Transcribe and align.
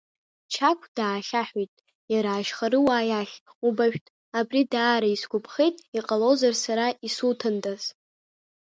Чагә, 0.53 0.85
даахьаҳәит 0.95 1.73
иара 2.13 2.31
Ашьхаруа 2.35 2.97
иахь, 3.09 3.35
убаашәт, 3.67 4.05
абри 4.39 4.61
даара 4.71 5.07
исгәаԥхеит, 5.15 5.75
иҟалозар, 5.97 6.53
сара 6.63 6.85
исуҭандаз! 7.07 7.83